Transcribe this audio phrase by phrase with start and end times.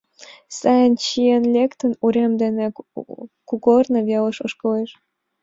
[0.57, 2.65] Сайын чиен лектын, урем дене
[3.47, 4.91] кугорно велыш ошкылеш.